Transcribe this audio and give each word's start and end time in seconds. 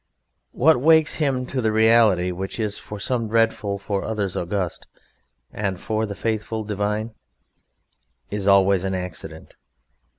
What 0.53 0.81
wakes 0.81 1.17
him 1.17 1.45
to 1.45 1.61
the 1.61 1.71
reality 1.71 2.31
which 2.31 2.59
is 2.59 2.79
for 2.79 2.99
some 2.99 3.27
dreadful, 3.27 3.77
for 3.77 4.03
others 4.03 4.35
august, 4.35 4.87
and 5.53 5.79
for 5.79 6.07
the 6.07 6.15
faithful 6.15 6.63
divine, 6.63 7.13
is 8.31 8.47
always 8.47 8.83
an 8.83 8.95
accident. 8.95 9.53